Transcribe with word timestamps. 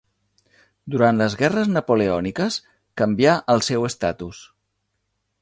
Durant 0.95 1.19
les 1.21 1.35
Guerres 1.41 1.69
Napoleòniques 1.73 2.59
canvià 3.03 3.37
el 3.57 3.65
seu 3.69 3.87
estatus. 3.93 4.43